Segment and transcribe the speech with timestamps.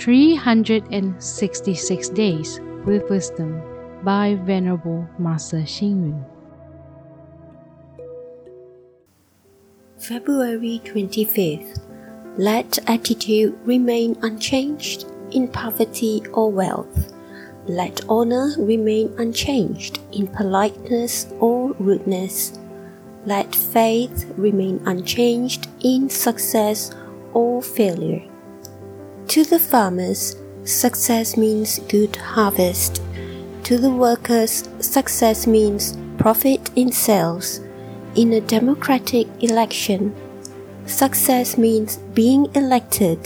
[0.00, 3.62] 366 Days with Wisdom
[4.02, 6.24] by Venerable Master Xing Yun.
[9.98, 11.82] February 25th.
[12.38, 17.12] Let attitude remain unchanged in poverty or wealth.
[17.66, 22.58] Let honor remain unchanged in politeness or rudeness.
[23.26, 26.90] Let faith remain unchanged in success
[27.34, 28.29] or failure.
[29.30, 30.34] To the farmers,
[30.64, 33.00] success means good harvest.
[33.62, 37.60] To the workers, success means profit in sales.
[38.16, 40.16] In a democratic election,
[40.86, 43.20] success means being elected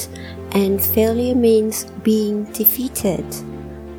[0.53, 3.25] and failure means being defeated.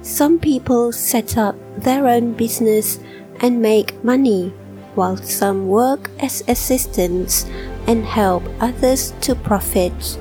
[0.04, 3.00] Some people set up their own business
[3.40, 4.54] and make money,
[4.94, 7.48] while some work as assistants
[7.88, 10.20] and help others to profit.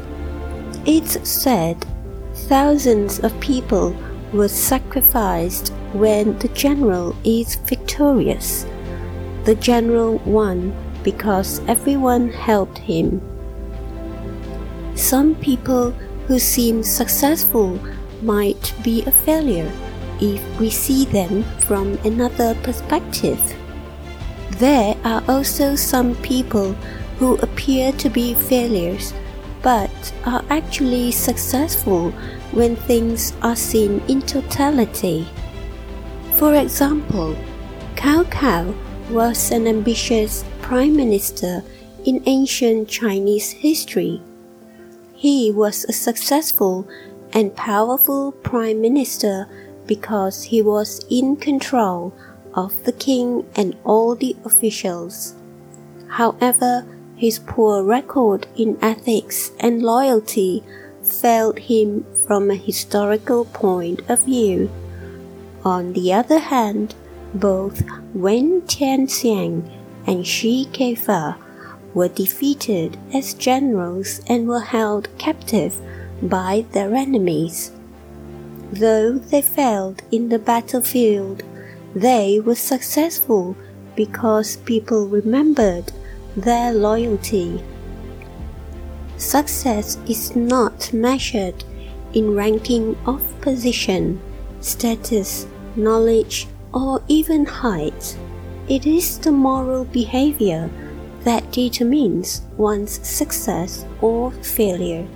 [0.87, 1.83] It's said
[2.35, 3.97] thousands of people
[4.35, 8.67] were sacrificed when the general is victorious.
[9.45, 13.23] The general won because everyone helped him.
[14.95, 15.93] Some people
[16.27, 17.79] who seem successful
[18.21, 19.73] might be a failure
[20.21, 23.41] if we see them from another perspective.
[24.59, 26.73] There are also some people
[27.19, 29.15] who appear to be failures
[29.65, 32.11] but are actually successful
[32.53, 35.27] when things are seen in totality.
[36.37, 37.35] For example,
[37.97, 38.75] Cao Cao
[39.11, 41.65] was an ambitious prime minister
[42.05, 44.21] in ancient Chinese history.
[45.15, 46.87] He was a successful
[47.33, 49.49] and powerful prime minister
[49.87, 52.13] because he was in control
[52.53, 55.35] of the king and all the officials.
[56.09, 56.85] However,
[57.17, 60.63] his poor record in ethics and loyalty
[61.03, 64.71] failed him from a historical point of view.
[65.65, 66.95] On the other hand,
[67.35, 67.83] both
[68.15, 69.71] Wen Tianxiang
[70.07, 71.37] and Shi Kefa
[71.95, 75.81] were defeated as generals and were held captive
[76.23, 77.71] by their enemies.
[78.73, 81.43] Though they failed in the battlefield,
[81.95, 83.57] they were successful
[83.95, 85.93] because people remembered
[86.37, 87.63] their loyalty.
[89.17, 91.65] Success is not measured
[92.13, 94.21] in ranking of position,
[94.61, 95.47] status,
[95.77, 98.17] knowledge, or even height.
[98.69, 100.71] It is the moral behavior
[101.23, 105.07] that determines one's success or failure.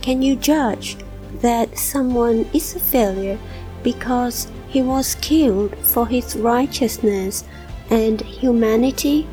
[0.00, 0.96] Can you judge
[1.40, 3.38] that someone is a failure
[3.82, 7.44] because he was killed for his righteousness
[7.90, 9.26] and humanity?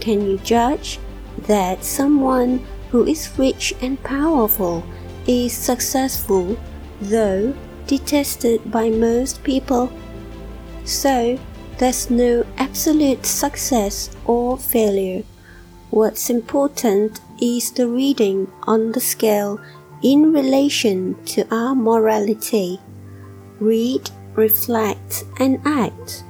[0.00, 0.98] Can you judge
[1.46, 4.82] that someone who is rich and powerful
[5.26, 6.56] is successful,
[7.00, 7.54] though
[7.86, 9.92] detested by most people?
[10.84, 11.38] So,
[11.78, 15.22] there's no absolute success or failure.
[15.90, 19.60] What's important is the reading on the scale
[20.02, 22.80] in relation to our morality.
[23.60, 26.24] Read, reflect, and act.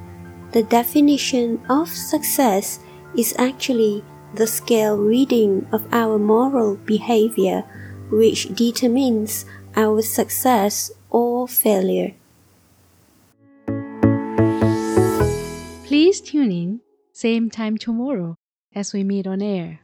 [0.51, 2.79] The definition of success
[3.15, 7.63] is actually the scale reading of our moral behavior,
[8.09, 9.45] which determines
[9.75, 12.13] our success or failure.
[15.85, 18.37] Please tune in, same time tomorrow
[18.73, 19.81] as we meet on air.